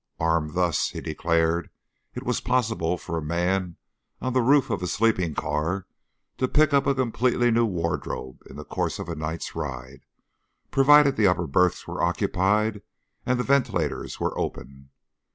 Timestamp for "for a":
2.97-3.23